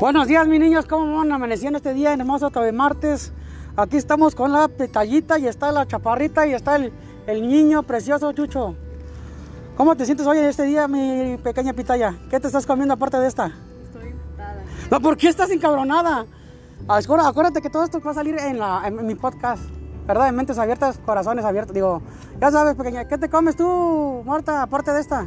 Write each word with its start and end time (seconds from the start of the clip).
Buenos 0.00 0.28
días, 0.28 0.46
mis 0.46 0.60
niños. 0.60 0.86
¿Cómo 0.86 1.16
van 1.16 1.32
amaneciendo 1.32 1.78
este 1.78 1.94
día 1.94 2.12
hermoso 2.12 2.50
de 2.50 2.72
martes? 2.72 3.32
Aquí 3.76 3.96
estamos 3.96 4.34
con 4.34 4.52
la 4.52 4.68
petallita 4.68 5.38
y 5.38 5.46
está 5.46 5.72
la 5.72 5.86
chaparrita 5.86 6.46
y 6.46 6.52
está 6.52 6.76
el, 6.76 6.92
el 7.26 7.48
niño 7.48 7.82
precioso, 7.82 8.32
Chucho. 8.32 8.76
¿Cómo 9.76 9.96
te 9.96 10.04
sientes 10.04 10.26
hoy 10.26 10.38
en 10.38 10.44
este 10.44 10.64
día, 10.64 10.86
mi 10.86 11.36
pequeña 11.38 11.72
pitaya? 11.72 12.14
¿Qué 12.30 12.38
te 12.38 12.46
estás 12.46 12.66
comiendo 12.66 12.94
aparte 12.94 13.18
de 13.18 13.26
esta? 13.26 13.52
Estoy 13.82 14.08
encantada. 14.08 14.62
No, 14.90 15.00
¿por 15.00 15.16
qué 15.16 15.28
estás 15.28 15.50
encabronada? 15.50 16.26
Acuérdate, 16.86 17.62
que 17.62 17.70
todo 17.70 17.82
esto 17.82 18.00
va 18.00 18.10
a 18.10 18.14
salir 18.14 18.36
en, 18.38 18.58
la, 18.58 18.82
en 18.86 19.04
mi 19.06 19.14
podcast. 19.14 19.62
¿Verdad? 20.06 20.26
De 20.26 20.32
mentes 20.32 20.58
abiertas, 20.58 21.00
corazones 21.04 21.44
abiertos. 21.44 21.74
Digo, 21.74 22.02
ya 22.38 22.50
sabes, 22.50 22.74
pequeña, 22.74 23.08
¿qué 23.08 23.16
te 23.16 23.30
comes 23.30 23.56
tú, 23.56 24.22
Marta, 24.26 24.62
aparte 24.62 24.92
de 24.92 25.00
esta? 25.00 25.26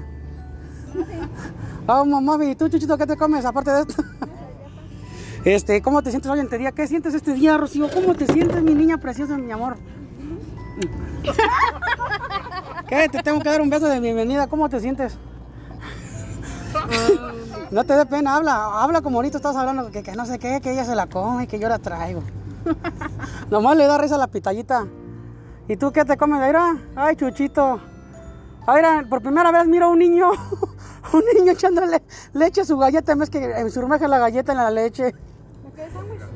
Oh, 1.88 2.06
mamá, 2.06 2.46
¿y 2.46 2.56
tú, 2.56 2.70
Chuchito, 2.70 2.98
qué 2.98 3.08
te 3.08 3.18
comes 3.18 3.44
aparte 3.44 3.72
de 3.72 3.82
esto? 3.82 4.04
Este, 5.48 5.82
¿cómo 5.82 6.02
te 6.02 6.10
sientes 6.10 6.30
hoy 6.30 6.40
en 6.40 6.48
este 6.48 6.58
día? 6.58 6.74
¿Qué 6.74 6.86
sientes 6.88 7.14
este 7.14 7.34
día, 7.34 7.56
Rocío? 7.56 7.90
¿Cómo 7.90 8.14
te 8.16 8.28
sientes, 8.28 8.62
mi 8.62 8.76
niña 8.76 8.98
preciosa, 8.98 9.38
mi 9.38 9.50
amor? 9.50 9.78
¿Qué? 12.90 13.08
Te 13.08 13.24
tengo 13.24 13.40
que 13.40 13.48
dar 13.48 13.62
un 13.62 13.70
beso 13.70 13.88
de 13.88 14.02
bienvenida. 14.02 14.48
¿Cómo 14.48 14.68
te 14.68 14.82
sientes? 14.82 15.18
No 17.72 17.86
te 17.86 17.94
dé 17.96 18.06
pena, 18.06 18.36
habla, 18.36 18.84
habla 18.84 19.02
como 19.02 19.20
ahorita 19.20 19.38
estás 19.38 19.56
hablando, 19.56 19.90
que, 19.90 20.04
que 20.04 20.12
no 20.18 20.26
sé 20.26 20.38
qué, 20.38 20.60
que 20.60 20.74
ella 20.74 20.84
se 20.84 20.96
la 20.96 21.08
come, 21.08 21.48
que 21.48 21.60
yo 21.60 21.70
la 21.70 21.80
traigo. 21.80 22.24
Nomás 23.50 23.78
le 23.78 23.88
da 23.88 23.98
risa 23.98 24.16
a 24.16 24.18
la 24.18 24.28
pitallita. 24.28 24.86
¿Y 25.70 25.78
tú 25.78 25.94
qué 25.94 26.04
te 26.04 26.18
comes? 26.18 26.46
Mira, 26.46 26.76
ay, 26.94 27.16
chuchito. 27.16 27.80
Mira, 28.68 29.06
por 29.10 29.22
primera 29.22 29.50
vez 29.54 29.66
miro 29.66 29.86
a 29.86 29.90
un 29.92 30.00
niño, 30.00 30.30
un 31.14 31.24
niño 31.38 31.54
echándole 31.54 32.02
leche 32.34 32.60
a 32.60 32.66
su 32.66 32.78
galleta, 32.78 33.14
en 33.14 33.20
vez 33.20 33.30
que 33.30 33.38
en 33.38 33.72
surmeje 33.72 34.10
la 34.10 34.20
galleta 34.20 34.52
en 34.52 34.58
la 34.58 34.72
leche. 34.72 35.16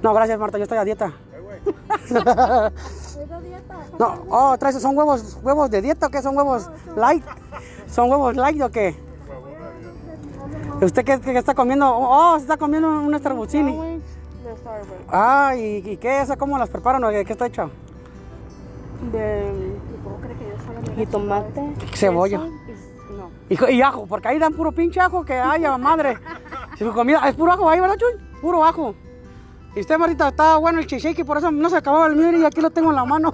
No, 0.01 0.13
gracias 0.13 0.39
Marta, 0.39 0.57
yo 0.57 0.63
estoy 0.63 0.77
a 0.77 0.83
dieta. 0.83 1.13
No, 3.99 4.25
oh, 4.29 4.57
traes, 4.57 4.81
¿son 4.81 4.97
huevos, 4.97 5.37
huevos 5.43 5.69
de 5.69 5.81
dieta 5.81 6.07
o 6.07 6.09
qué? 6.09 6.21
¿Son 6.21 6.35
huevos 6.35 6.69
light? 6.95 7.23
¿Son 7.87 8.09
huevos 8.09 8.35
light 8.35 8.61
o 8.61 8.69
qué? 8.71 8.95
¿Usted 10.81 11.05
qué, 11.05 11.19
qué 11.19 11.37
está 11.37 11.53
comiendo? 11.53 11.87
Oh, 11.95 12.35
se 12.37 12.43
está 12.43 12.57
comiendo 12.57 12.87
un 12.89 13.17
Starbucks. 13.17 13.55
Ah, 15.09 15.53
¿y, 15.55 15.77
y 15.87 15.97
qué 15.97 16.21
es? 16.21 16.31
¿Cómo 16.37 16.57
las 16.57 16.69
preparan 16.69 17.03
o 17.03 17.09
qué 17.09 17.21
está 17.21 17.45
hecho? 17.45 17.69
De... 19.11 19.77
¿Cómo 20.03 20.17
crees 20.17 20.37
que 20.39 20.49
yo 20.49 20.57
solamente? 20.65 20.95
Jitomate. 20.95 21.73
Cebolla. 21.93 22.39
queso 22.39 22.51
y- 23.49 23.61
No. 23.61 23.67
Y, 23.69 23.73
y 23.75 23.81
ajo, 23.81 24.05
porque 24.07 24.29
ahí 24.29 24.39
dan 24.39 24.53
puro 24.53 24.71
pinche 24.71 24.99
ajo 24.99 25.23
que 25.23 25.33
haya, 25.33 25.77
madre. 25.77 26.17
Si 26.77 26.83
su 26.83 26.93
comida 26.93 27.27
es 27.27 27.35
puro 27.35 27.51
ajo 27.51 27.69
ahí, 27.69 27.79
¿verdad, 27.79 27.97
Chuy? 27.97 28.13
Puro 28.41 28.63
ajo. 28.63 28.95
Y 29.75 29.79
usted, 29.79 29.97
Marita, 29.97 30.27
está 30.29 30.57
bueno 30.57 30.79
el 30.79 30.87
cheesecake, 30.87 31.25
por 31.25 31.37
eso 31.37 31.51
no 31.51 31.69
se 31.69 31.77
acababa 31.77 32.07
el 32.07 32.15
mío 32.15 32.31
y 32.37 32.43
aquí 32.43 32.61
lo 32.61 32.71
tengo 32.71 32.89
en 32.89 32.95
la 32.97 33.05
mano. 33.05 33.33